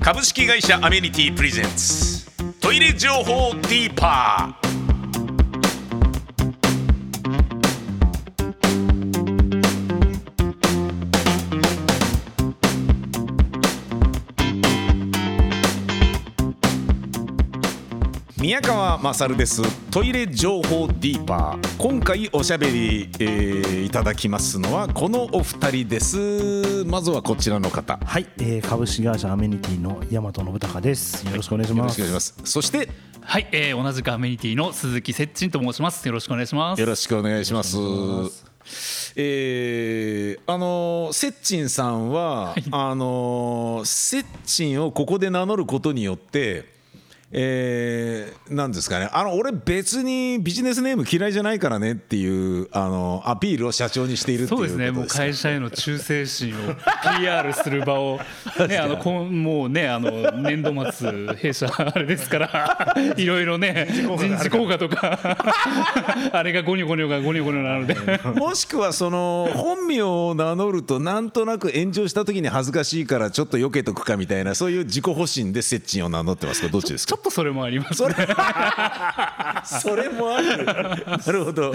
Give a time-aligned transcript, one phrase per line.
[0.00, 2.30] 株式会社アメニティプレゼンツ。
[2.60, 4.61] トイレ情報ディーパー。
[18.42, 19.62] 宮川勝です
[19.92, 31.24] トイレ情報ディーパー今回おしゃべり、えーいただきますのはこのお二人ですまずはこちらの方はい、えー、株式会社アメニティの大和信孝です。
[31.24, 32.00] よろしくお願いします。
[32.00, 32.88] よろしくお願いしますそして
[33.20, 36.04] はい、えー、同じくアメニティの鈴木接近と申します。
[36.08, 36.80] よろしくお願いします。
[36.80, 37.76] よろしくお願いします。
[39.14, 46.81] えーあのーセッチンさんは、あのーセッチンをここで名乗ることによって、
[47.34, 49.08] えーなんですかね。
[49.12, 56.58] あの俺別にビジネスネーム嫌いじゃないからねっていうあのアピールを社長にしているっていうそうですね、もう会社への忠誠心を
[57.18, 58.20] PR する場を、
[58.68, 60.10] ね、あのこんもうね、あの
[60.42, 65.18] 年度末、弊社、あれですから、 いろいろね、人事効果とか、
[66.32, 67.94] あれがゴニョゴニョがゴニョゴニョなので、
[68.38, 76.68] もしくはその本名を名乗るとなんとなく炎上した時に恥ずかしいからちょっと避けとくかみたいなそういう自己保身でセッチンを名乗ってますか？
[76.68, 77.21] どっちですか？
[77.22, 78.14] っとそれもありますね。
[79.64, 80.64] それ もある。
[80.64, 81.72] なるほど。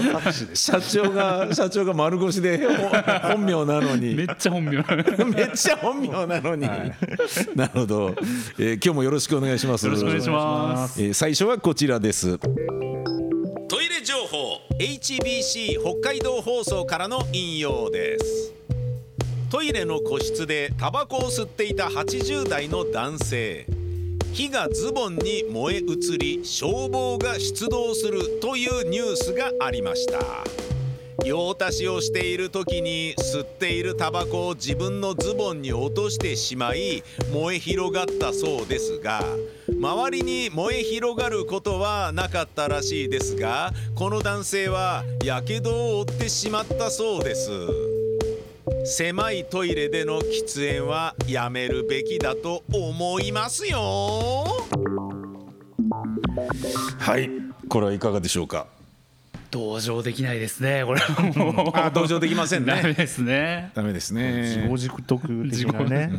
[0.53, 2.89] 社長が社長が丸腰でほ
[3.29, 4.13] 本名なのに。
[4.15, 4.75] めっちゃ本名。
[4.75, 4.83] よ
[5.33, 6.61] めっちゃ本名なのに、
[7.55, 8.15] なるほど、
[8.59, 9.87] えー今日もよろしくお願いします。
[9.87, 11.01] ろしくお願いします。
[11.01, 12.37] えー最初はこちらです。
[13.69, 18.53] トイレ情報 HBC 北海道放送からの引用です。
[19.49, 23.65] トイレの個室でタバコを吸っていた80代の男性
[24.37, 30.19] 火がズボンに燃え移り消防が出動するというニュースがありました。
[31.25, 39.23] 用足しをしている時に吸っているタバコを自分のズボンに落としてしまい燃え広がったそうですが
[39.67, 47.86] 周りに燃え広がることはなかったらしいですがこの男性はやけどを負ってしまったそうです。
[48.89, 54.45] 狭いトイレでの喫煙はやめるべきだと思いますよ。
[56.97, 57.29] はい。
[57.67, 58.67] これはいかがでしょうか？
[59.51, 61.77] 同情できないですね、これはもう。
[61.77, 62.75] あ同情できませんね。
[62.81, 63.71] ダメですね。
[63.75, 66.09] ダメです自ね業自得的なね。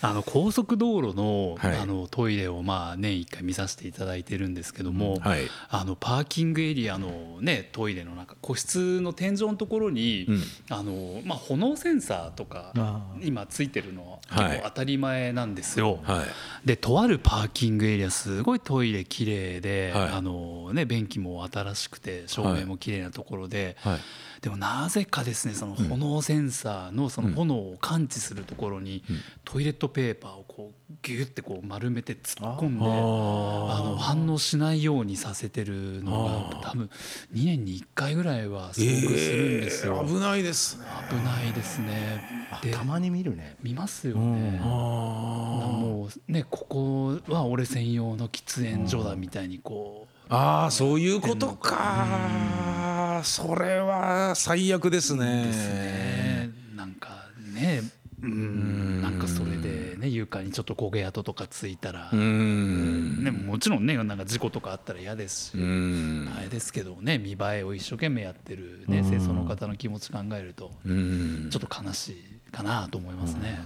[0.00, 1.78] あの高速道路の,、はい。
[1.78, 5.42] あのトイレをまあ年1回見させていただいてるんですけども、はい。
[5.70, 10.42] あのパーキングエリアの、ね、トイレの中個室の天井のところに、うん。
[10.70, 14.50] あのまあ、炎センサーとかあ今ついてるのははい。
[14.50, 16.00] 結構当たり前なんですよ。
[16.02, 16.26] はい。
[16.66, 20.08] でとあるパーキングエリアすごいトイレ綺麗で、はい。
[20.10, 23.98] あのね、便器も新しくて照明も綺麗なところで、はい
[24.40, 29.02] でもなぜかですねその炎センサーのその炎を感知するところに
[29.44, 36.90] トイレットペーパーをこうギュってこう丸めて突っ込んであの反応しないようにさせてるのが多分
[37.34, 40.04] 2年に1回ぐらいは遭遇するんですよ。
[40.06, 42.48] 危ないですね危ないですね。
[42.62, 43.56] でたまに見るね。
[43.62, 44.58] 見ますよね。
[44.60, 50.17] もうねここは俺専用の喫煙所だみたいにこう。
[50.30, 53.20] ああそういうことか。
[53.24, 55.44] それは最悪ですね。
[55.46, 56.50] ですね。
[56.76, 57.08] なんか
[57.54, 57.82] ね、
[58.22, 62.10] うん、なんかそれでね床にちょっと焦げ跡とかついたら。
[62.12, 63.24] う、ん。
[63.24, 65.54] ねもちろんねなんか事故とかあったら嫌ですし。
[65.56, 66.30] うん。
[66.36, 71.48] あれですけどね見栄えを一生懸命やってるね清掃の方の気持ち考えるとうん。
[71.50, 73.60] ちょっと悲しいかなと思いますね。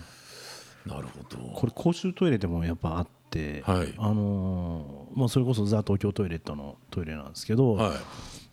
[0.87, 1.39] なるほど。
[1.55, 3.22] これ公衆トイレでもやっぱあって、
[3.65, 3.95] はい。
[3.99, 7.97] あのーまあそれこそザ東京トイレットのトイレなんですけど、はい。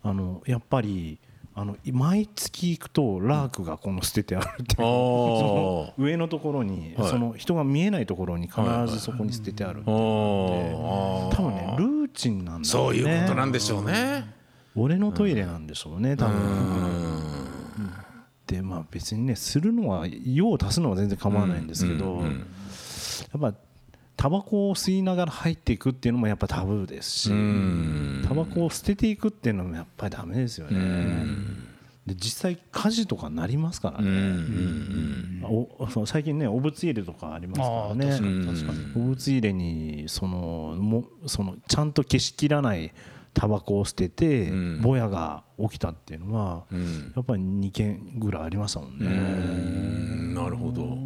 [0.03, 1.19] あのやっぱり
[1.55, 4.67] あの毎月行くとラークがこの捨ててあるっていう。
[4.77, 7.09] その上のところに、はい。
[7.09, 11.29] その人が見えないところに必ずそこに捨ててある、あー。
[11.29, 12.91] 多分ねルーチンなんだろうね。
[12.91, 14.39] そういうことなんでしょうね。
[14.75, 16.35] 俺のトイレなんでしょうね多分、
[18.47, 22.29] でまあ別にねするのは用を足すのは全然構わないんですけど、や
[23.37, 23.53] っぱ
[24.19, 27.29] タバコを吸いながら入っていくっていうのもやっぱタブーですし、
[28.27, 31.25] タバコを捨てていくっていうのもやっぱりダメですよね、
[32.05, 34.11] で実際火事とかなりますからね、
[35.43, 38.11] おその最近ねお物入れとかありますからね。
[38.11, 38.45] 確かに。
[38.45, 38.79] 確かに。
[38.97, 42.91] お物入れにそのもそのちゃんと消しきらない
[43.33, 44.81] タバコを捨てて、ん。
[44.81, 47.13] ぼやが起きたっていうのは、ん。
[47.15, 49.05] やっぱり2件ぐらいありましたもんね。
[49.05, 50.33] うん。
[50.33, 50.97] なるほど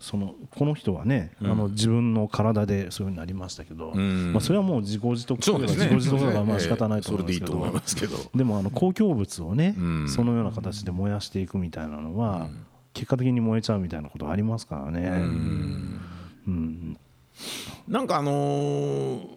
[0.00, 4.32] そのこの人はね、あの自分の体でそういうふうになりましたけど、ん。
[4.32, 5.86] まあ、それはもう自己自得とそうですね。
[5.86, 8.16] 自己自得だからまあ仕方ないと思いますけそれでいいと思いどますけど。
[8.34, 10.08] でもあの公共物をね、ん。
[10.08, 12.48] そのような形で燃やしていくみたいなのは、
[12.92, 15.08] 結果的に燃えちゃうみたいなことがありますからね。
[16.46, 16.96] うん。
[17.88, 19.36] なんかあのー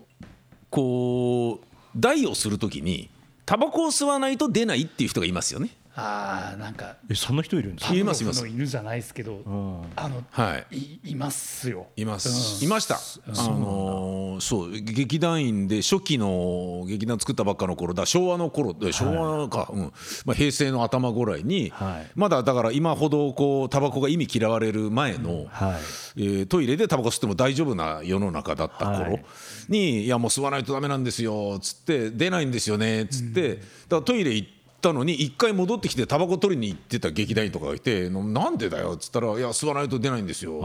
[0.69, 1.65] こう
[1.95, 3.09] 代をするときに
[3.45, 5.69] タバコを吸わないと出ないっていう人がいますよね。
[5.99, 8.47] ああなんかえそんな人いるんですか、いますいます。
[8.47, 9.81] 犬じゃないですけど、うん。
[9.95, 10.77] あのはい。
[10.77, 11.87] いいますよ。
[11.95, 12.67] います、うん。
[12.67, 12.99] いました、あ
[13.47, 18.05] のーそう劇団員で初期の劇団作ったばっかの頃だ。
[18.05, 19.81] 昭和の頃で昭和か、うん。
[20.25, 22.11] まあ、平成の頭ぐらいに、はい。
[22.15, 25.77] まだだから今ほどこうタバコが意味嫌われる前の、は
[26.17, 26.21] い。
[26.21, 29.25] えートイレでタバコ吸っても大丈夫な世の中だった頃はい。
[29.67, 33.65] に、い、やもう吸わないとダメなんですよっつって出ないんですよねっつって、だか
[33.97, 40.59] らトイレ行ったのに一回戻ってきてタバコ取りに行ってた劇団員とかがいて「なんでだよ」っつったら「いや吸わないと出ないんですよ」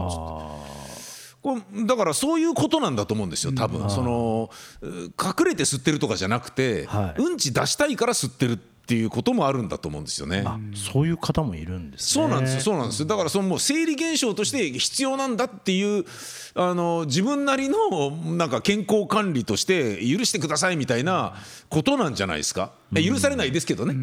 [1.41, 4.49] これだからそういうことなんだと思うんですよ多分、その
[4.81, 7.21] う隠れて吸ってるとかじゃなくて、はい。
[7.21, 10.45] うんち出したいから吸ってるっていうこともあるんだと思うんですよね。
[10.75, 12.25] そういう方もいるんですね。
[12.25, 13.05] そうなんですよ、そうなんですよ。
[13.07, 16.05] だからそのもう生理現象として必要なんだっていう
[16.53, 21.33] あの自分なりのなんか健康管理として許してくださいみたいな
[21.69, 22.73] ことなんじゃないですか。
[22.93, 23.93] 許されないですけどね。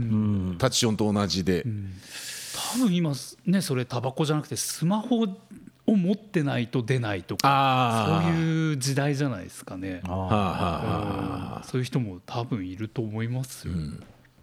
[0.58, 1.64] タッチションと同じで。
[2.74, 3.12] 多分今
[3.46, 5.26] ねそれタバコじゃなくてスマホ
[5.86, 13.74] を持ってないと出ないとかあそういう時代じゃないですかねそういう人も多分いると思いますよ、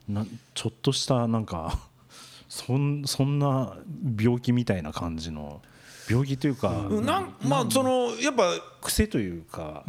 [0.09, 0.25] な
[0.55, 1.79] ちょっとしたなんか
[2.49, 3.77] そんそんな
[4.19, 5.61] 病気みたいな感じの
[6.09, 9.83] 病気というか、なんまあそのやっぱ癖というか、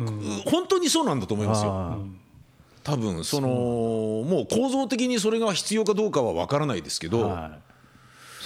[0.45, 1.99] 本当にそうなんだと思いますよ。
[2.85, 7.59] 多分そのもう構造的にそれが必要かどうかは分からないですけど、は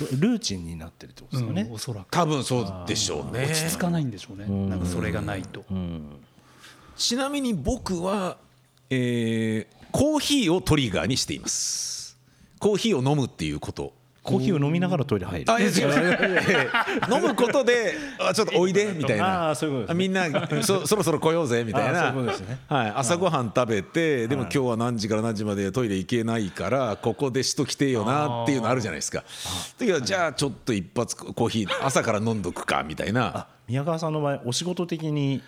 [0.00, 0.16] い。
[0.16, 1.62] ルーチンになってるってことですよね。
[1.62, 2.06] うんおそらく。
[2.10, 3.44] 多分そうでしょうね。
[3.44, 4.46] 落ち着かないんでしょうね。
[4.68, 5.64] なんかそれがないと。
[5.70, 6.20] うん。
[6.96, 8.36] ちなみに僕は、
[8.90, 12.18] えーコーヒーをトリガーにしています。
[12.58, 13.92] コーヒーを飲むっていうこと。
[14.24, 15.52] コーヒーを飲みながらトイレ入る。
[15.52, 16.70] あいや違う。
[17.14, 19.50] 飲むことであちょっとおいでみたいな。
[19.50, 20.26] あーそういうことみんな
[20.62, 22.08] そそろそろ来ようぜみたいな。
[22.08, 22.58] あーそういうことですね。
[22.66, 29.22] はい、朝ごはん食べてでも今日は何時から何時までトイレ行けないからここでしときてえよなっていうのあるじゃないですか。
[29.78, 33.46] だけどじゃあちょっと一発コーヒー朝から飲んどくかみたいな。
[33.68, 35.40] 宮川さんの場合お仕事的に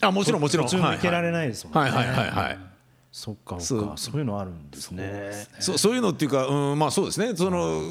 [0.00, 0.66] あもちろんもちろん。
[0.66, 1.90] 途中抜けられないですもんね。
[1.90, 2.06] はい。
[2.06, 2.08] はい。
[2.08, 2.16] はい。
[2.16, 2.30] はい。
[2.30, 2.71] はい
[3.12, 5.32] そっかそそうそういうのあるんですね。
[5.60, 7.82] そうそういうのっていうか、うん、まあそうですねその、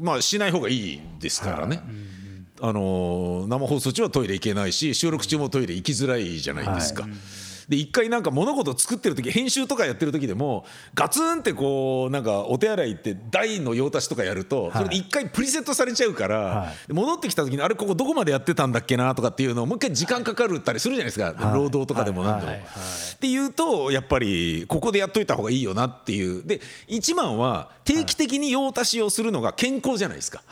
[0.00, 1.82] まあ、しない方がいいですからね。
[2.62, 7.06] あの生放送中はトイレ行けないし収録中もトイレ行きづらいじゃないですか。
[7.70, 22.52] で一回なんか物事作ってる時編集とかやってる時でもガツンってこうなんかお手洗い行って台の用足しとかやるとそれで一回プリセットされちゃうから、戻ってきた時にあれここどこまでやってたんだっけなとかっていうのをもう一回時間かかるったりするじゃないですか、労働とかでも何でも。
[22.52, 22.56] っ
[23.20, 26.44] ていうとやっぱりここでやっといた方がいいよなっていう。
[26.44, 30.42] で一番は定期的に用足しをするのが健康じゃないですか、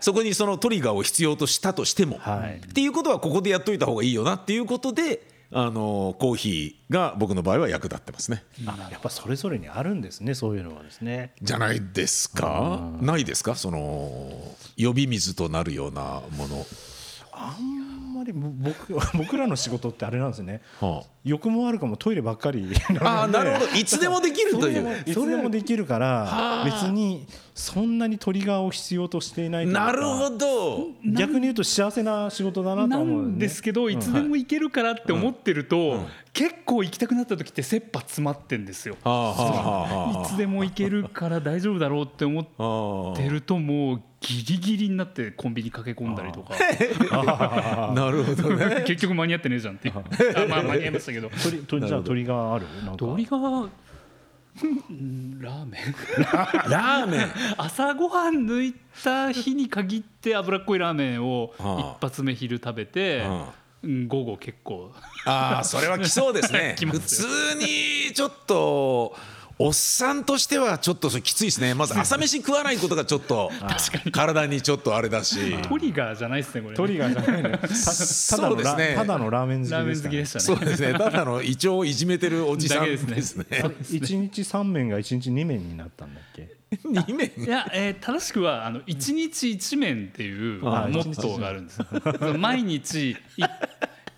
[0.00, 2.60] そこにそのトリガーを必要としたとしても、はい。
[2.66, 8.42] っていうことはここでやっといた方がいいよなっていうことであのコーヒーが僕の場合は役立ってますね。
[8.66, 11.32] あやっぱそれぞれにあるんですねそういうのはですね。
[11.42, 12.90] じゃないですか？
[13.00, 13.54] ないですか？
[13.54, 16.64] その呼び水となるようなもの、
[17.32, 17.81] あん
[18.22, 20.62] まりぼ僕 僕らの仕事ってあれなんですね。
[20.80, 22.68] は欲もあるかもトイレばっかり
[23.00, 23.66] あ、あーなるほど。
[23.78, 25.02] いつでもできるという。
[25.06, 25.50] いつでも。
[25.52, 30.88] できるから別にそんなにトリガーを必要としていないなるほど。
[31.04, 38.94] 逆に言うと幸せな仕事だなと思うんですけどいつでも行けるからって思ってると結構行きたくなった時って切羽詰まってんですよ。
[38.94, 42.40] いつでも行けるから大丈夫だろうって思
[43.12, 46.54] ってるともうギリギリになってコンビニ駆け込んだりとか。
[47.92, 48.84] なるほどね。
[48.86, 49.94] 結局間に合ってねえじゃんっていう。
[50.36, 51.28] あまあ間に合いましたけど。
[51.28, 52.66] トリトリじゃあトリガーある？
[52.84, 52.96] なんか。
[52.98, 53.36] 鳥が
[54.62, 55.94] うんラーメン。
[56.70, 57.32] ラーメン。
[57.56, 61.96] 朝ごはん抜いた日に限って脂っこいラーメンをはあ。
[61.98, 63.24] 一発目昼食べて
[63.82, 64.92] 午後結構。
[65.24, 66.76] ああ、それは来そうですね。
[66.78, 67.24] 普通
[67.58, 69.16] にちょっと。
[69.58, 71.74] おっさんとしてはちょっときついですね。
[71.74, 73.50] まず 朝飯食わないことがちょっと
[74.12, 75.56] 体にちょっとあれだし。
[75.68, 77.86] トリガーじゃないですねこれねトリガーじゃないのよ たただの
[78.48, 80.92] そうですねラただのラーメン好きでしたねそうですね。
[80.94, 83.46] ただの胃腸をいじめてるおじさんだですねすね。
[83.90, 86.48] 一日三麺が一日二麺になったんだっけ？
[86.84, 87.30] 二麺？
[87.36, 91.78] いや、えー正しくはあの一日一麺っていうモあットーがあるんです
[92.38, 93.16] 毎日い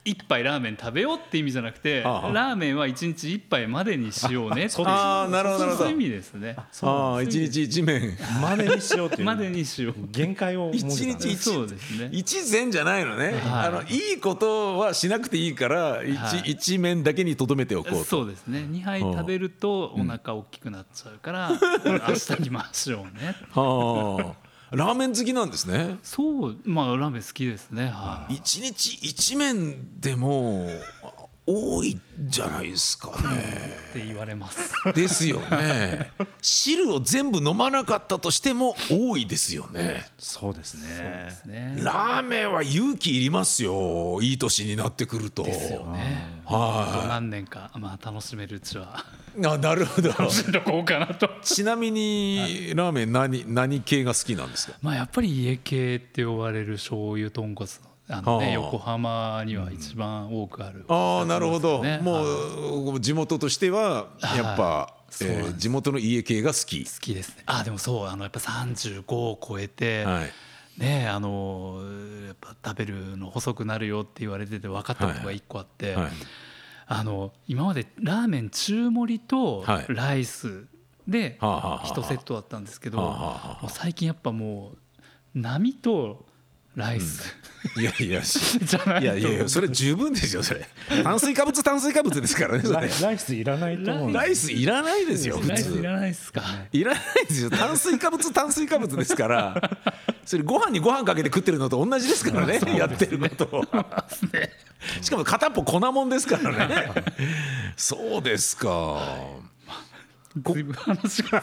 [0.04, 2.32] 一杯ラーメン食べようって意味じゃなくてああ。
[2.32, 4.88] ラーメンは一日一杯までにしようねっていう。
[4.88, 5.84] ああなるほどなるほど。
[5.84, 6.56] そういう意味ですね。
[6.82, 9.94] ああ一日一麺までにしようというまでにしよう。
[10.10, 12.10] 限界を一日一そうですね。
[12.12, 13.34] 一膳じゃないのね、はい。
[13.68, 16.50] あのいいことはしなくていいから一,、はい。
[16.50, 18.04] 一麺だけにとどめておこうと。
[18.04, 18.66] そうですね。
[18.70, 23.34] 2杯食べるとお腹大きくなっちゃうから、明日にましょうね。
[23.54, 25.98] はあラーメン好きなんですね。
[26.02, 27.86] そうまあラーメン好きですね。
[27.86, 28.34] はい。
[28.34, 30.68] 一日一麺でも
[31.46, 33.16] 多いんじゃないですかね。
[33.90, 34.72] って言われます。
[34.94, 36.10] ですよね。
[36.40, 40.06] 汁を全部飲まなかったとしても多いですよね。
[40.18, 41.36] そうですね。
[41.46, 41.76] ね。
[41.82, 45.42] ラーメンは勇気いりますよいい年になってくると。
[45.42, 46.40] ですよね。
[46.46, 49.04] は何年かまあ楽しめるうちは。
[49.38, 50.08] いあなるほど。
[50.10, 51.28] 楽しんどこうかなと。
[51.42, 54.78] ちなみにラーメン何何系が好きなんですか？
[54.80, 57.70] まあやっぱり家系って呼ばれる醤油豚骨
[58.08, 58.54] あのねはあ。
[58.54, 66.84] 横浜には一番多くあるああなるほど、ねもう地元としてはやっぱ、えー地元の家系が好き。
[66.84, 67.44] 好きですね。
[67.46, 70.32] あでもそうあのやっぱ35を超えて、はい。
[70.80, 71.80] ねあの
[72.26, 76.10] やっぱ食べるの細くなるよって言われてて分かったことが一個あって、はい。
[76.86, 79.86] あの今までラーメン中盛りとはい。
[79.88, 80.66] ライス
[81.06, 83.16] ではあはあはあ1セットだったんですけど、
[83.68, 86.26] 最近やっぱもう波と
[86.76, 87.34] ライス、
[87.76, 88.58] いやいやし。
[88.64, 89.04] じゃないと。
[89.04, 90.66] いやいやいやそれ十分ですよそれ。
[91.04, 92.88] 炭水化物炭水化物ですからねそれ。
[93.00, 94.12] ライスいらないと思う。
[94.12, 95.48] ライスいらないですよ普通。
[95.50, 96.42] ライスいらないですか？
[96.72, 97.50] いらないですよ。
[97.50, 99.70] 炭水化物炭水化物ですから。
[100.26, 103.64] それご飯にご飯かけて食ってるのと同じですからねやってること。
[103.70, 104.06] は
[105.00, 106.90] しかも片っぽ粉もんですからね。
[107.76, 109.00] そうですか。
[109.22, 109.53] ずい
[110.34, 111.40] ぶん話が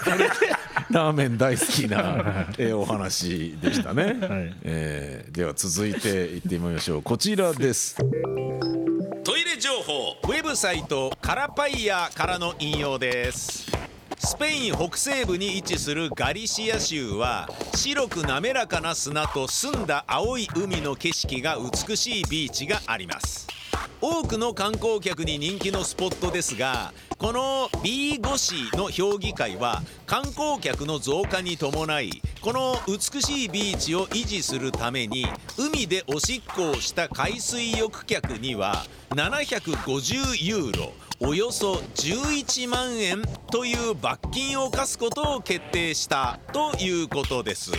[0.89, 4.55] ラーメン大好きな、 えーお話でしたね、はい。
[4.63, 7.01] えーでは続いていってみましょう。
[7.03, 7.95] こちらです。
[9.23, 10.17] トイレ情報。
[10.23, 13.71] ウェブサイトカラパイヤからの引用です。
[14.23, 23.47] スペイン北西部に位置するガリシア州は白く滑らかな砂と澄んだ青い海の景色が美しいビーチがあります
[24.01, 35.25] 多くの観光客に人気のスポットですがこの B5 市の評議会は観光客の増加に伴いこの美しいビーチを維持するために
[35.57, 43.21] 海でおしっこをした海水浴客には750ユーロおよそ11万円
[43.51, 47.71] という罰金を課すことを決定したということです。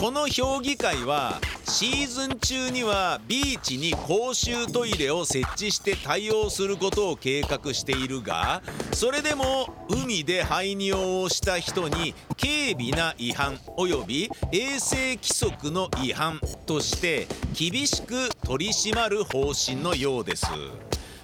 [0.00, 20.46] この評議会はシーズン中にはビーチに公衆トイレを設置して対応することを計画しているがそれでも海で排尿をした人に軽微な違反及び衛生規則の違反として厳しく取り締まる方針のようです。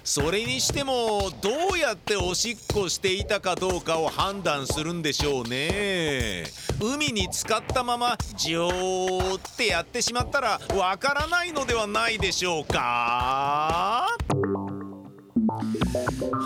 [0.07, 6.45] それにしてもどうやっておしっこしていたかどうかを判断するんでしょうね。
[6.81, 14.07] 海に浸かったままジョーってやってしまったらわからないのではないでしょうか。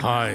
[0.01, 0.31] は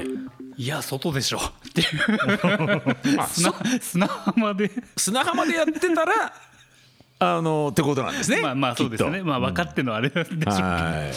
[0.57, 0.63] い。
[0.63, 1.39] いや外でしょ。
[1.39, 3.27] っていう。
[3.27, 4.71] 砂砂浜で。
[4.97, 6.33] 砂浜でやってたら
[7.19, 8.43] あのってことなんですね。
[8.43, 9.23] まあまあそうですね。
[9.23, 10.51] まあ分かってのあれでしょうけど。
[10.51, 11.13] は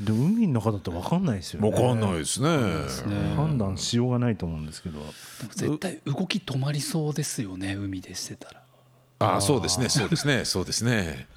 [0.00, 0.04] い。
[0.04, 1.70] でも海の中だって分かんないですよね。
[1.70, 2.48] わかんないですね。
[3.36, 4.98] 判断しようがないと思うんですけど。
[5.50, 9.36] 絶対動き止まりそうですよね海でしてたら。
[9.36, 9.88] あそうですね。
[9.88, 10.44] そうですね。
[10.44, 11.28] そうですね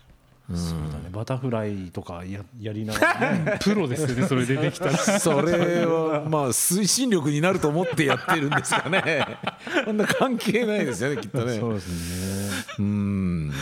[0.55, 1.09] そうだね。
[1.11, 3.59] バタフライとかややりながらね。
[3.61, 4.97] プロですよねそれ出てきたら。
[5.19, 9.25] それはまあ推進力になると思ってやってるんですかね。
[9.85, 11.59] そんな関係ないですよねきっとね。
[11.59, 12.75] そうですね。
[12.79, 13.53] うん。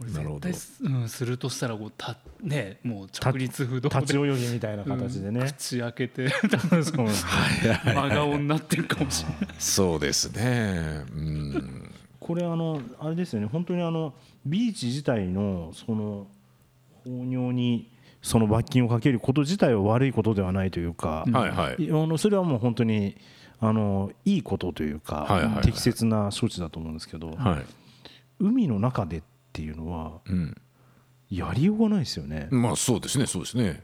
[0.00, 0.48] 俺なるほど。
[0.48, 4.00] うん、するとしたらこうたねもう直立不動で。
[4.00, 6.28] 立ち泳ぎみたいな形でね、口開けて。
[6.30, 7.26] そうなんです
[7.84, 9.56] 真顔になってるかもしれない。
[9.58, 11.04] そうですね。
[11.14, 11.87] うん。
[12.28, 14.12] これあのあれですよね本当にあの
[14.44, 16.26] ビーチ自体のその
[17.04, 21.84] 放尿にその罰金をかけること自体は悪いことではないというか、はいはい。
[21.84, 23.16] いあのそれはもう本当に
[23.60, 27.64] あのいいことというか、はいはいはい適切な処置だと思うんですけど、はい。
[28.38, 29.22] 海の中でっ
[29.54, 30.54] ていうのはうん。
[31.30, 32.48] やりようがないですよね。
[32.50, 33.82] まあそうですねそうですね。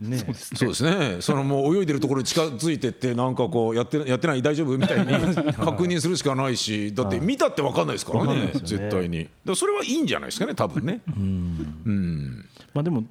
[0.00, 1.16] ねそうですね。
[1.20, 5.06] そのもう泳いでるところに近づいてってなんかこうやってやってない大丈夫みたいに
[5.52, 9.28] 確認するしかないし、だって見たってわかんないですからね絶対に。
[9.44, 11.00] だそれはいいんじゃないですかね多分ね。
[11.16, 12.44] うん。
[12.72, 13.04] まあ、でも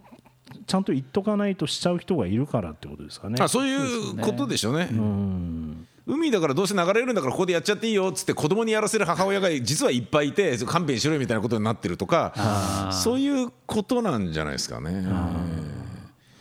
[0.66, 3.38] ちゃんと言っとかないとしちゃう人がいるからってことですかね。
[3.40, 4.90] あそういうことでしょうね。
[4.92, 15.06] うん海だからどうせ流れるんだからここでやっちゃっていいよっつって子供にやらせる母親が実はいっぱいいて勘弁しろよみたいなことになってるとかそういうことなんじゃないですかね。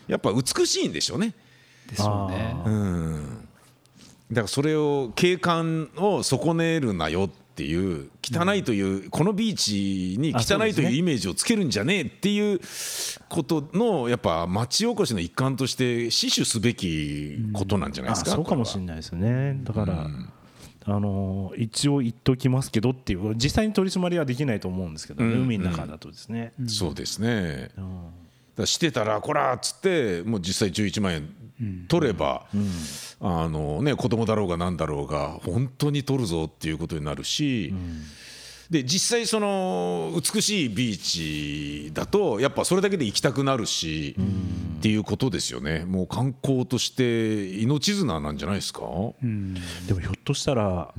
[0.09, 1.35] やっぱ美しいんでしょうね。
[1.89, 3.39] でしょうね
[4.31, 12.61] だからそれを景観を損ねるなよっていう汚いというこのビーチに汚いというイメージをつけるんじゃねえっていう
[13.29, 18.33] ことのやっぱ町おこしの一環として死守すべきことなんじゃないですか。
[18.33, 19.59] あそうかもしれないですよね。
[19.65, 20.07] だから、
[20.85, 25.43] あの一応言っときますけどっていう実際に取り締まりはできないと思うんですけど、ねうん。
[25.43, 27.71] 海の中だとですね、そうですね。
[27.79, 28.28] うん
[28.59, 32.47] らしてたらこらっつってもう実際11万円取れば、
[33.21, 37.75] あのね子供だろうがなんだろうが本当に取るぞっていうことになるし、
[38.71, 44.15] で実際その美しいビーチだとやっぱそれだけで行きたくなるし、
[44.79, 45.85] っていうことですよね。
[45.85, 49.55] もう観光として命綱なんじゃないですか、うん。
[49.87, 50.95] でもひょっとしたら、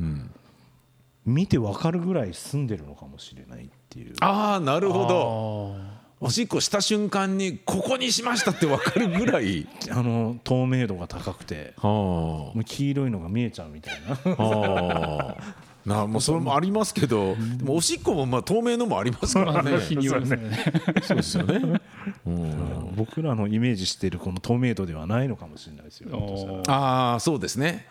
[1.26, 4.16] 見て分かるぐらい住んでるのかもしれないっていう。
[4.20, 5.76] ああなるほど。
[5.78, 9.68] あおしっこした瞬間にここにしましたって分かるぐらい。
[9.90, 14.12] あの透明度が高くてはもう黄色いのが見えちゃうみたいな。
[14.14, 19.74] あああなもうそれもありますけどでもおしっこもまあ透明のもありますからね。
[19.76, 20.74] あ日によりますね。
[21.04, 21.82] そうですよね、
[22.26, 22.94] うん。
[22.96, 27.88] 僕らのイメージしているこの透明度ではないのかもしれないですよああそうですね。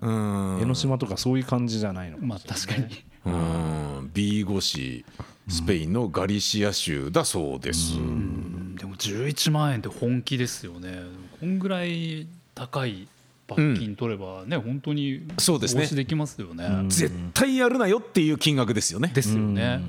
[0.00, 0.60] うん。
[0.62, 3.04] 江ノ島とかそういう感じじゃないのかまあもしれない確かに。
[3.24, 3.30] う
[4.02, 4.10] ん。
[4.14, 5.04] ビーゴ市
[5.48, 8.76] スペインのガリシア州だそうです、うん。
[8.76, 11.00] でも11万円って本気ですよね。
[11.40, 13.08] こんぐらい高い
[13.54, 15.86] 罰金取ればね、本当にそうですね。
[15.86, 19.10] できますよね、絶対やるなよっていう金額ですよね。
[19.14, 19.80] ですよね、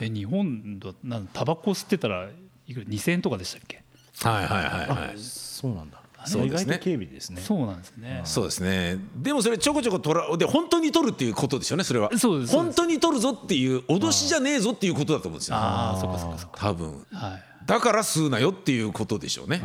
[0.00, 2.28] え日本だなんタバコ吸ってたら
[2.66, 3.82] いくら2000円とかでしたっけ？
[4.22, 5.18] はいはいはいはい。
[5.18, 6.00] そうなんだ。
[6.24, 6.64] そうですね。
[6.64, 7.40] 意外と警備ですね。
[7.40, 8.20] そうなんですね。
[8.24, 8.98] そうですね。
[9.16, 12.16] でもそれちょこちょこ取らで本当に取るっていうことですよねそれは。
[12.16, 12.52] そうです。
[12.52, 12.74] そうです。
[12.74, 15.56] 本当に取るぞっていう脅しじゃねえぞっていうことだと思うんですよ。
[15.56, 16.56] ああそっかそっかそっか。
[16.60, 17.06] 多分。
[17.12, 19.62] はいだから吸うなよっていうことでしょうね。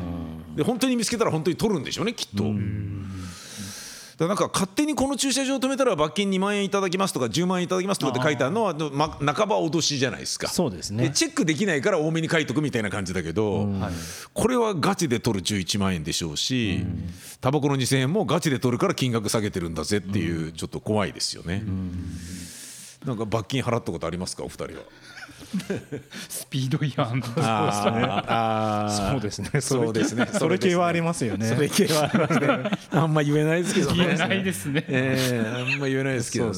[0.56, 2.44] で本当に見つけたら本当に取るんでしょうねきっと。
[4.18, 10.48] だなんか勝手にこの駐車場止めたら罰金2万円いただきますとか10万円いただきますとかって書いてあるのは、ま、半ば脅しじゃないですか。
[10.48, 11.04] そうですね。
[11.04, 13.94] でチェックできないから多めに書いとくみたいな感じだけど、はい
[14.34, 16.86] これはガチで取る11万円でしょうし、
[17.42, 21.64] タバコの2000円もガチで取るから金額下げてるんだぜっていう、ちょっと怖いですよね。
[23.06, 24.70] なんか罰金払ったことありますかお二人は？
[26.30, 27.22] スピード違反。
[29.12, 29.62] そうですね。
[29.62, 30.28] そうですね。
[30.32, 31.48] それ系はありますよね。
[31.48, 32.72] それ系はありますね。
[32.92, 33.98] あんま言えないですけどね。
[33.98, 34.86] 言えないですね。
[34.88, 36.58] ええあんま言えないですけどね。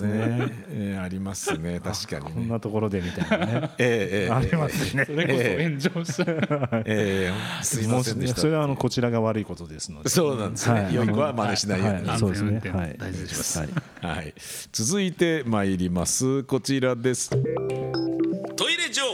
[0.72, 1.80] ええありますね。
[1.80, 2.50] 確かにこんね。
[2.50, 3.70] なところでみたいなね。
[3.78, 5.06] ええええありますね。
[5.06, 8.42] それこそ炎上したええすいませんでした。
[8.42, 10.10] それはあのこちらが悪いことですので。
[10.10, 10.90] そうなんですね。
[10.92, 12.08] 良い子は真似しないように。
[12.08, 12.20] はい。
[12.20, 12.62] そうですね。
[12.74, 12.90] はい。
[12.92, 13.60] 転大事です。
[13.60, 13.70] はい。
[14.02, 14.34] はい、
[14.72, 16.44] 続いて参ります。
[16.44, 17.30] こちらです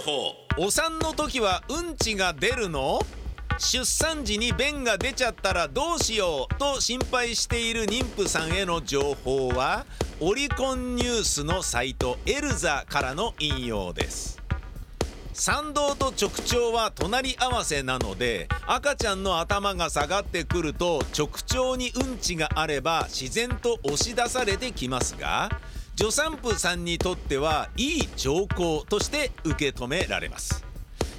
[0.06, 0.20] トイレ
[0.56, 3.00] 情報お産の時はうんちが出るの？
[3.58, 9.86] 出産時に便が出ちゃったらどうしようと心配している妊婦さんへの情報は？
[10.20, 14.40] オリコンニュースのサイトエルザからの引用です。
[15.34, 25.50] 産道と直腸は隣り合わせなので赤ちゃんの頭が下がってくると直腸にうんちがあれば自然と押し出されてきますが
[25.98, 30.66] 助産婦さんにとってはいい兆候として受け止められます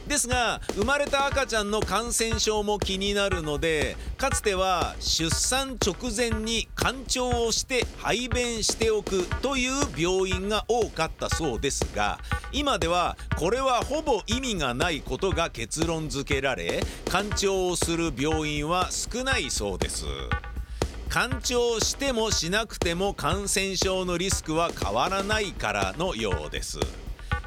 [0.06, 12.20] ですが生まれた赤ちゃんの感染症も気になるのでかつては出産直前に肝腸をして排便しておくという病院が多かったそうですが
[12.52, 20.04] 今ではこれはほぼ意味がないことが結論付けられ肝腸をする病院は少ないそうです。
[21.08, 26.78] 干潮してもしなくても感染症のリスクは変わらないからのようです。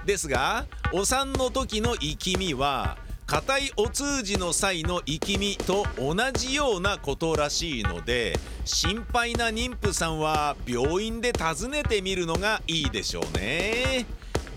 [0.05, 8.33] ですがお産の時の生きみは硬いお通じの際の生きみと同じようなことらしいので
[8.65, 14.07] 心配な妊婦さんは病院で訪ねてみるのがいいでしょうね。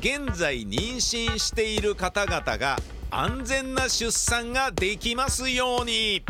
[0.01, 2.79] 現在妊娠している方々が
[3.11, 6.25] 安全な出産ができますように。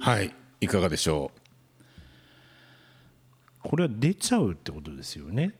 [0.00, 1.30] はいいかがでしょ
[3.62, 5.54] これは出ちゃうってことですよね。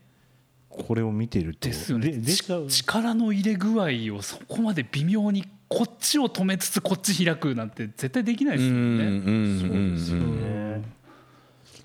[0.69, 1.67] これを見てると。
[1.67, 2.11] ですよね。
[2.11, 2.67] で出ちゃう。
[2.67, 9.19] ち力の入れ具合をそこまで微妙にこっちを止めつつこっち開くなんて絶対できないですよね。
[10.79, 10.97] ね。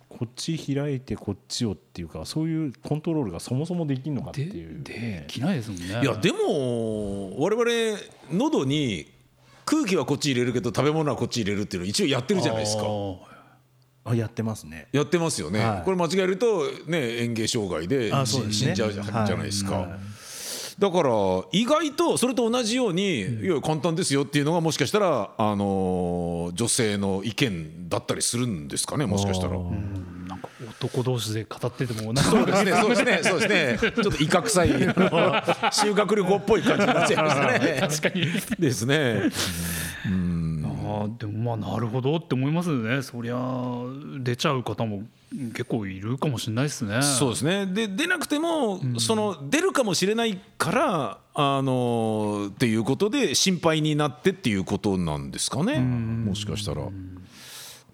[0.08, 4.82] こっち開いてこっちをっていうかそういうコントロールがそもそもできるのかってでいう。
[4.82, 5.86] でねきないですもんね。
[6.00, 7.98] ういやでも我々
[8.30, 9.11] 喉に
[9.64, 12.84] 空気はこっち入れるけど食べ物はこっち入れるっていうの一応やってるじゃないですか。
[14.04, 14.88] あやってますね。
[14.92, 15.82] やってますよね、はい。
[15.84, 18.26] これ間違えるとね嚥下障害でね。
[18.26, 19.90] 死んじゃうじゃないですか、はい。
[20.78, 21.10] だから
[21.52, 29.52] 意外とそれと同じように、いや簡単ですよっていうのがもしかしたらあの女性の意見だったりするんですかねもしかしたら。
[29.52, 29.72] なんか
[30.80, 33.92] 男同士で語っててもなんかそうですね、そうですね、そうですね。
[33.92, 37.78] ちょっと威嚇臭い、あの修学旅行っぽい感じになっちゃいましたね。
[37.80, 38.26] 確かに
[38.58, 39.30] ですね。
[40.04, 43.36] あーでもまあなるほどって思いますねそりゃ
[44.20, 47.66] 出ちゃう方も結構いるかもしれないですねそうですね。
[47.66, 55.78] で出なくても、その出るかもしれないからあのっていうことで心配になってっていうことなんですかね。
[55.78, 56.82] もしかしたら。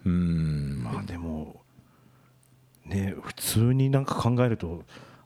[0.07, 0.83] うん。
[0.83, 1.58] まあでも
[2.89, 4.83] ね普通になんか考えると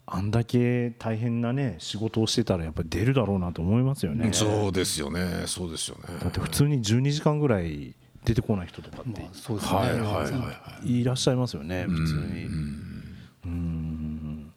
[0.07, 5.45] あんだけ大変なね仕事をしてたらやっぱり出るだろうなと思いますよねそうですよね。
[5.47, 6.03] そうですよね。
[6.21, 7.95] だって普通に12時間ぐらい
[8.25, 11.01] 出てこない人とかってまあそうですね、はいはいはいはい。
[11.01, 12.45] いらっしゃいますよね普通に
[13.45, 14.53] うん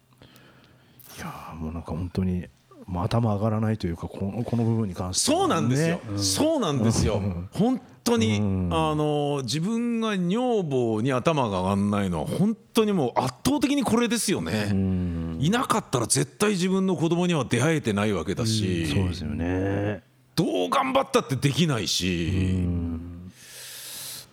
[1.16, 2.46] いやーもうなんか本当に
[2.86, 7.20] もう頭上がらないというかこのこの部分に関してはそうなんですよ、ねそうなんですよ、
[7.52, 8.68] 本当に、うん。
[8.72, 15.38] あの自分が女房に頭が上がんないのは本当にもう圧倒的にこれですよね、うん。
[15.40, 20.04] いなかったら絶対自分の子供には出会えてないわけだし、そうですよね。
[20.36, 22.62] どう頑張ったってできないし、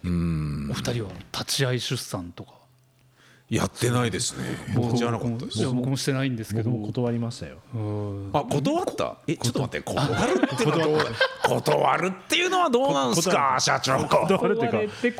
[0.03, 0.69] うん。
[0.69, 2.51] お二人は立ち会い出産とか
[3.53, 4.45] やってないですね。
[4.75, 5.59] 僕じゃなかったです。
[5.59, 6.71] いや僕もしてないんですけど。
[6.71, 7.57] 僕も断りましたよ。
[7.75, 8.29] うん。
[8.33, 9.17] あ断った？
[9.27, 11.61] えちょっと待って断るっていうのはどう？
[11.61, 12.07] 断る。
[12.07, 14.07] っていうのはどうなんですか社長。
[14.07, 14.77] 断るっていうか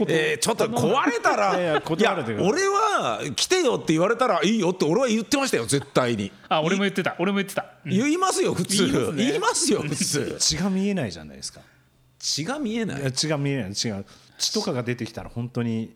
[0.08, 6.32] えーちょっと壊れたらいや俺は来てよって言われたらいいよって俺は言ってましたよ絶対に。
[6.50, 7.15] あ俺も言ってた。
[7.19, 7.65] 俺も言ってた。
[7.86, 8.88] 言いますよ普通。
[8.88, 9.26] 言いますね。
[9.26, 10.38] 言いますよ普通。
[10.39, 11.62] 血が見えないじゃないですか。
[12.17, 13.13] 血が見えない。
[13.13, 13.76] 血が見えない。
[13.76, 14.04] 血が
[14.39, 15.96] 血とかが出てきたら本当に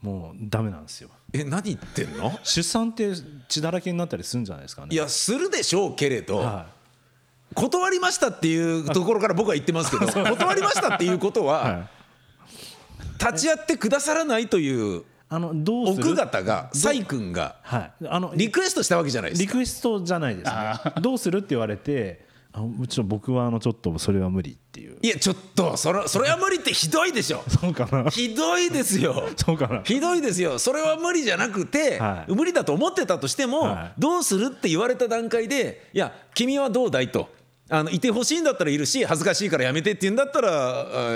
[0.00, 2.38] もうダメなんですよえ何言ってんの？
[2.42, 3.12] 出産って
[3.48, 4.88] 血だらけになったりするんじゃないですかね。
[4.92, 6.66] いやするでしょうけれど、は
[7.54, 17.92] 断りましたっていうところから僕は言ってますけど 断りましたっていうことい、ははい、立ち会ってくださらないというあのどう奥方がサイ君がはい。
[18.06, 19.44] あのリクエストしたわけじゃないですか。
[19.46, 20.92] リクエストじゃないですね。
[21.00, 24.98] どうするって言われてあうちの僕はあのちょっとそれは無理っていう。
[25.00, 27.42] いやちょっとそれそれは無理ってひどいでしょ。
[27.48, 28.10] そうかな。
[28.10, 29.30] ひどいですよ。
[29.36, 29.82] そうかな。
[29.82, 30.58] ひどいですよ。
[30.58, 32.32] それは無理じゃなくて、はい。
[32.34, 34.00] 無理だと思ってたとしても、はい。
[34.00, 37.30] どうするって言われた段階でいや君はどうだいと。
[37.74, 40.50] あのいてほしいんだったらいるし恥ずかしいからやめてって言うんだったら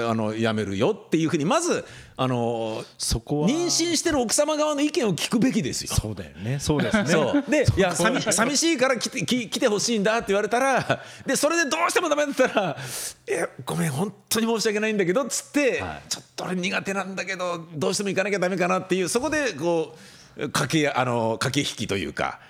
[0.06, 1.84] ああのやめるよっていうふうにまず
[2.16, 5.94] あのそこは妊娠してる奥様側の意見を聞くべきですよ。
[5.94, 12.76] そうだよねそうですねそうで いや寂寂しいから来てき来てほしいんだって言われたらでそれでどうしてもダメだったら
[13.28, 19.94] 「えごめん本当に申し訳ないんだけど」っつって、はいちょっと俺苦手なんだけどどうしても行かなきゃダメかなっていうそこでこ
[20.38, 22.40] う駆けあの駆け引きというか。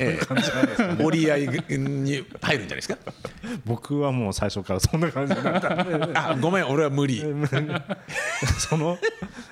[0.00, 0.18] え
[0.98, 1.02] え。
[1.04, 2.98] 折り合いに入るんじゃないですか？
[3.64, 6.10] 僕はもう最初からそんな感じだったんで。
[6.14, 7.22] あ、ごめん、俺は無理。
[8.58, 8.98] その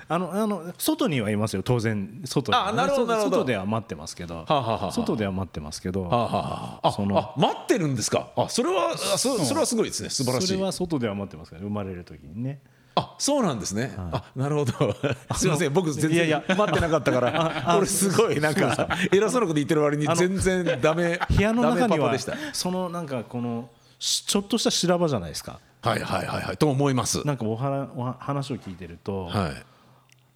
[0.07, 2.21] あのあの外にはいますよ当然。
[2.25, 3.37] 外あなるほどなるほど。
[3.37, 4.45] 外では待ってますけど。
[4.47, 4.91] あはあはあ。
[4.91, 6.03] 外では待ってますけど。
[6.03, 8.29] はあはあそのあ待ってるんですか？
[8.35, 10.09] あ、それは、あ、そ、それはすごいですね。
[10.09, 10.47] 素晴らしい。
[10.47, 10.61] それ。
[10.61, 12.59] は外では待ってますから生まれる時にね
[12.95, 14.95] あそうなんですね、あなるほど。
[15.35, 15.73] すいません。
[15.73, 17.75] 僕全然いやいや待ってなかったから。
[17.77, 22.35] 俺すごいなんか偉そうなこと言ってる割に全然ダメ部屋の中にはパパでした。
[22.53, 25.59] そのなんかこのしちょっとした修羅場じゃないですか。
[25.81, 26.57] はいはいはいはい。
[26.57, 27.25] と思います。
[27.27, 29.75] なんかおはおは話を聞いてると、はい。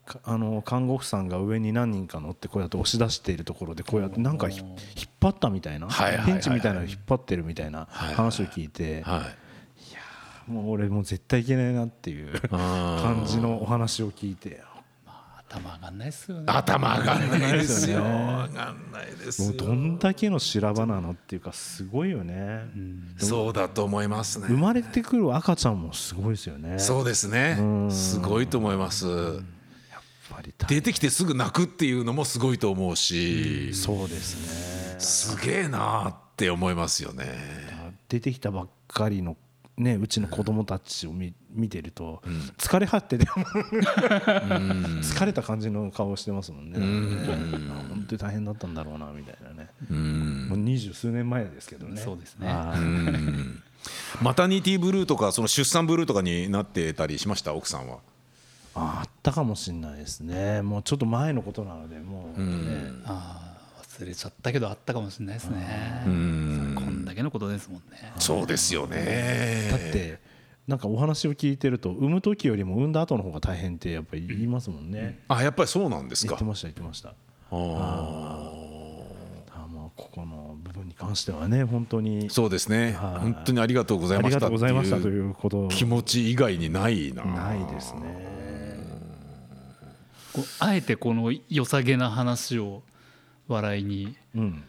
[0.09, 4.69] かあの看護婦さんが上に何人か乗ってこうやって押し出しているところでこうやってなんかひ引っ
[5.21, 9.48] 張ったみたいなはいはいはいペンチみたいなの引っ張ってるみたいな話を聞いてはい
[10.49, 14.61] もう俺もう絶対いけないなっていう感じのお話を聞いて。
[15.51, 16.43] 頭上がんないっすよね。
[16.47, 17.97] 頭上がんないですよ。
[17.97, 19.47] 上がん上がんないですよ。
[19.47, 22.65] もうどんだけの修羅場なのっていうかすごいよね。
[23.17, 26.77] そうだと思います生ねまれてくる赤ちゃんもすごいですよね。
[26.77, 27.57] そうですね。
[27.89, 29.07] すごいと思います。
[29.07, 33.73] やっぱり大出てきてすぐ泣くっていうのもすごいと思うし。
[33.73, 34.99] そうですね。
[34.99, 37.25] すげえなって思いますよね。
[38.07, 39.35] 出てきたばっかりの
[39.79, 42.21] ね、うちの子供たちを見見てると、
[42.57, 46.77] 疲れ果ってて疲れた感じの顔してますもんね。
[46.77, 49.69] 本当に大変だったんだろうなみたいなね。
[50.49, 51.99] もう二十数年前ですけどね。
[51.99, 52.47] そうですね。
[52.47, 52.79] はい
[54.21, 57.53] マタニティブルーとかその出産ブルーとかになってたりしました？
[57.53, 57.99] 奥さんは。
[58.75, 60.61] ああったかもしれないですね。
[60.61, 62.47] もうちょっと前のことなのでもう、ね。
[63.05, 63.48] ああ
[63.99, 66.01] 忘れちゃったけどあったかもしれないですね。
[66.05, 68.13] こんだけのことですもんね。
[68.17, 69.67] そうですよね。
[69.71, 70.19] だって
[70.67, 76.29] なんかお話を聞いてると産む時よりも産んだ後の方が大変ってやっぱり言いますもんね、あやっぱりそうなんですか。
[76.29, 77.09] 言ってました言ってました。
[77.09, 77.57] あー。
[79.51, 82.29] あまあここの部分に関関してはね本当に。
[82.29, 83.19] そうですね、はい。
[83.21, 87.25] 本当にありがとうございありがましたとうございましたということ気持ち以外にないな。
[87.25, 88.29] ないですね。
[90.59, 92.83] あえてこの良さげな話を
[93.49, 94.63] 笑いにうん。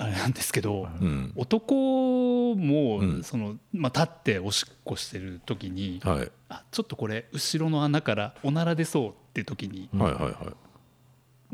[0.00, 1.32] あれなんですけど、うん。
[1.34, 3.24] 男もうん。
[3.24, 10.34] その、まあ、立っておしっこしてる時に、はい、あちょっとこれ後ろの穴からおなら出そうって時に、はいはいはい。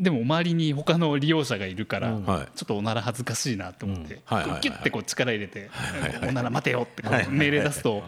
[0.03, 4.37] でも周りに他の利用者がいるから、ちょっとおなら恥ずかしいなと思って、うん。
[4.37, 5.63] はいキュッてこう力入れてい
[6.21, 8.03] はいおなら待てよって命令出すと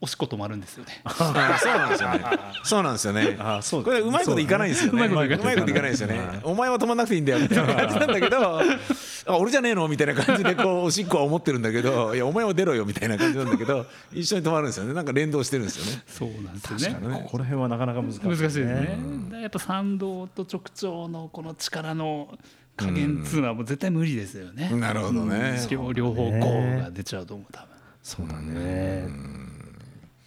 [0.00, 0.98] はいおしっこ止まるんですよね。
[1.04, 1.10] あ
[1.60, 2.20] そうなんですよね。
[2.64, 3.36] そうなんですよね。
[3.38, 4.98] あそうこれうまいこといかないんですよね。
[5.00, 6.40] そううまいこといかないですよね。
[6.42, 9.86] お前は止まんなくていいんだよみたいな感じなんだけど、あ俺じゃねえの？
[9.88, 14.94] みたいな感じでこうおしっこは思ってるんだけど、いやお前は出ろよみたいな感じなんだけど、一緒に止まるんですよね。
[14.94, 16.02] なんか連動してるんですよね。
[16.06, 17.20] そうなんですよね。
[17.24, 18.98] ここら辺はなかなか難しい難しいですね。
[19.42, 22.38] やっぱ賛同と直腸のこの力の
[22.74, 24.70] 加減っつうのはもう絶対無理ですよね。
[24.70, 25.60] なるほどね。
[25.68, 27.68] 両両方こうが出ちゃうと思う多分。
[28.02, 29.06] そうだね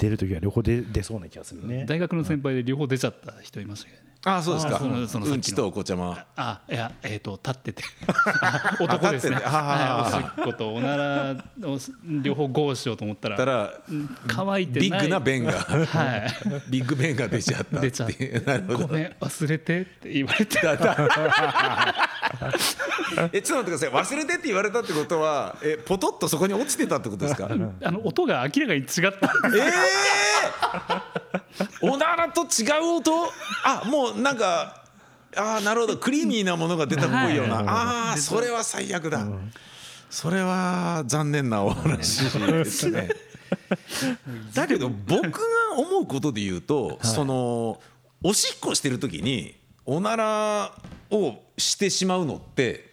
[0.04, 4.13] 出るときは両方出出そうな気がするね大学の先輩で両方出ちゃった人いましたけどね。
[4.26, 4.78] あそうですか。
[4.78, 6.26] あそのうんちとお子ちゃま。
[6.38, 7.84] あいやえっ、と立ってて
[8.42, 9.36] あ男ですね。
[9.36, 11.78] はい、おしっことおならを
[12.22, 14.90] 両方ゴーしようと思ったらたらうん乾いてない。
[14.90, 16.34] ビッグな便がはい。
[16.72, 17.80] ビッグ便が出ちゃった。
[17.82, 18.88] 出ちゃってなるほど。
[18.88, 20.60] ごめん忘れてって言われて。
[23.34, 23.90] えちょっと待ってください。
[23.90, 27.50] 忘れてって言われたってことは、えポトッとそこに落ちてたってことですか？
[27.50, 29.08] あの音が明らかに違った。
[29.56, 29.72] ええ
[31.82, 33.12] おならと違う音？
[33.64, 34.84] あもうなんか
[35.36, 35.98] あーなるほど。
[35.98, 39.26] クリーミーなものが出たっぽいような、はいああそれは最悪だ、
[40.10, 43.10] それは残念なお話ですね。
[44.54, 45.40] だけど僕が
[45.78, 47.82] 思うことで言うと、その
[48.24, 50.72] おしっこしてる時におなら
[51.10, 52.92] をしてしまうのって、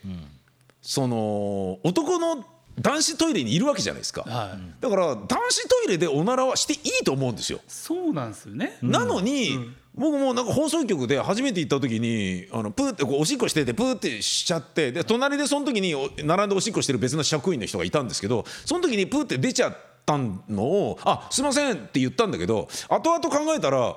[0.80, 2.44] その男の
[2.80, 4.58] 男子トイレにいるわけじゃないですか、はい。
[4.80, 7.60] だから男子トイレでおならはしていいと思うんですよ。
[7.68, 8.78] そうなんですよね。
[8.80, 19.76] なのに、僕もなんか放送局で初めて行った時にあのプーってこうおしっこしててプーってしちゃってで隣でその時にお並んでおしっこしてる別の職員の人がいたんですけどその時にプーって出ちゃっ
[20.06, 23.96] たのを「あすいません」って言ったんだけど後々考えたら。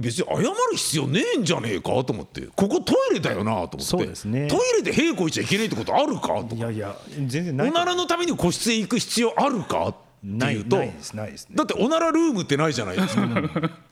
[0.00, 4.48] 別に謝る必要ねえんじゃねえかと思ってここトイレだよなと思ってね。
[4.48, 10.76] トイレで屁こいちゃいけないってことあるかといやいや全然ないおならのために個室へ行く必要あるかってないいうと。
[10.76, 11.56] ないですないですね。
[11.56, 13.22] だっておならルームってないじゃないですか。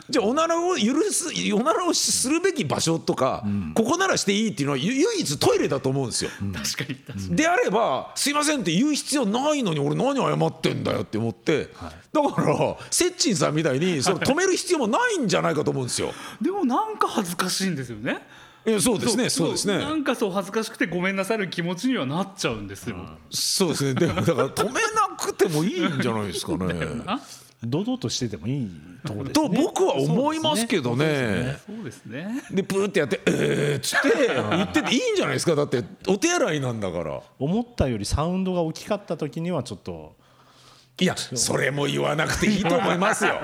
[0.09, 7.37] じゃあおならを許すおならをするべき場所とか、ここならしていいっていうのはゆ唯一トイレだと思うんですよ、確かに確かに。
[7.37, 11.69] であれば「すいません」って言う必要ないのに俺何謝ってんだよって思って、
[12.13, 16.13] だからセッチンさんみたいにその止める必要もないんじゃないかと思うんですよ。
[16.41, 18.27] でもなんか恥ずかしいんですよね。
[18.65, 19.79] いやそうですねそうですね。
[19.79, 22.97] なんかそう恥ずかしくてごめんなさる気持ちにはなっちゃうんですよ。
[23.31, 23.95] そうですね。
[23.95, 27.03] でもだから止めなくてもいいんじゃないですかね。
[27.07, 27.21] あ
[27.65, 28.71] 堂々としててもいい
[29.05, 31.59] ところですとね僕は思いますけどね。
[31.65, 32.43] そうですね。
[32.51, 34.09] でプーってやって「えー」っつって
[34.57, 40.17] 言ってていいんじゃないですかだってお手洗いなんだから思ったよりサウンドが大きかった時にはちょっと
[41.01, 43.41] いやそれも言わなくていいと思いますよ、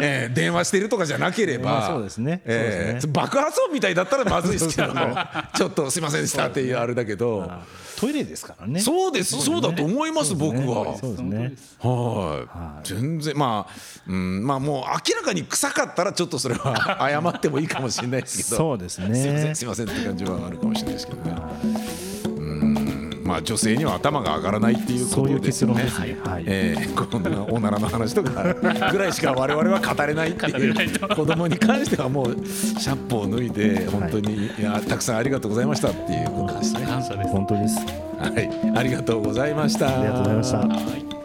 [0.00, 2.42] えー電話してるとかじゃなければ、まあそうですね。
[2.44, 4.92] えー爆発音みたいだったらまずいですけど
[5.54, 7.50] ちょっとすいませんでしたっていうあれだけど。
[7.98, 8.80] トイレですからね。
[8.80, 10.96] そうですそうだと思います僕は。
[10.98, 11.52] そうですね。
[11.80, 13.72] はい、全然まあ、
[14.06, 18.56] うん、まあもう明らかに臭かったらちょっとそれは 謝ってもいいかもしれないですけど。
[18.56, 19.14] そうですね。
[19.16, 21.36] すいませんすいませんって感じはあるかもしれないですけどね。
[21.64, 21.87] うん
[23.28, 25.84] まあ女性には頭が上がらないっていうこそういうとですよね。
[25.84, 26.30] 結論ですね。
[26.30, 26.44] はい。
[26.46, 28.54] えーこんなおならの話とか
[28.90, 36.86] ぐらいしか我々は語れないっていいうと子供に関してはもうシャッポを脱いで本当に、い、やたくさんありがとうございましたっていうことですね。
[36.86, 37.30] 感謝です。
[37.30, 37.78] 本当です。
[38.18, 39.88] はい、ありがとうございました。
[39.88, 40.58] ありがとうございました。
[40.58, 41.17] はい